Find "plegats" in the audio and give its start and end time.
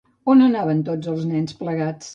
1.63-2.09